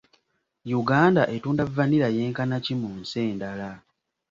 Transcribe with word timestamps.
Uganda 0.81 1.21
etunda 1.35 1.63
vanilla 1.77 2.09
yenkana 2.15 2.57
ki 2.65 2.73
mu 2.81 2.89
nsi 3.01 3.17
endala? 3.29 3.71